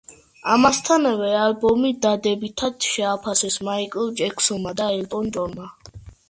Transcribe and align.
ამასთანავე 0.51 1.27
ალბომი 1.41 1.91
დადებითად 2.05 2.87
შეაფასეს 2.95 3.59
მაიკლ 3.69 4.09
ჯექსონმა 4.23 4.75
და 4.81 4.89
ელტონ 4.97 5.31
ჯონმა. 5.39 5.71